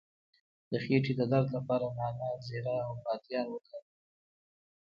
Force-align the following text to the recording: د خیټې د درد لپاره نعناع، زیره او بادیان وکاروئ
د 0.71 0.73
خیټې 0.83 1.13
د 1.19 1.21
درد 1.31 1.47
لپاره 1.57 1.85
نعناع، 1.97 2.35
زیره 2.47 2.75
او 2.85 2.93
بادیان 3.03 3.47
وکاروئ 3.51 3.95